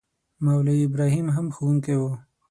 [0.45, 2.11] مولوي ابراهیم هم ښوونکی وو.